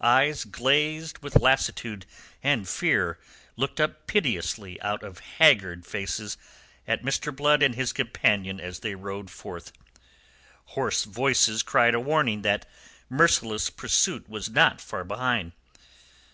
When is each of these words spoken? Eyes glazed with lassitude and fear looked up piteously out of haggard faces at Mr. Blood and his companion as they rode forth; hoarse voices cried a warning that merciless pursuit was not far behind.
Eyes 0.00 0.44
glazed 0.44 1.18
with 1.18 1.42
lassitude 1.42 2.06
and 2.42 2.66
fear 2.66 3.18
looked 3.54 3.78
up 3.82 4.06
piteously 4.06 4.80
out 4.80 5.02
of 5.02 5.18
haggard 5.18 5.84
faces 5.84 6.38
at 6.88 7.02
Mr. 7.02 7.36
Blood 7.36 7.62
and 7.62 7.74
his 7.74 7.92
companion 7.92 8.58
as 8.60 8.78
they 8.78 8.94
rode 8.94 9.28
forth; 9.30 9.72
hoarse 10.72 11.04
voices 11.04 11.62
cried 11.62 11.94
a 11.94 12.00
warning 12.00 12.40
that 12.40 12.66
merciless 13.10 13.68
pursuit 13.68 14.26
was 14.26 14.48
not 14.48 14.80
far 14.80 15.04
behind. 15.04 15.52